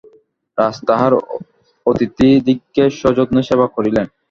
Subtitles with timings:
[0.57, 1.13] রাজা তাঁহার
[1.85, 4.05] অতিথিদিগকে সযত্নে সেবা করিলেন।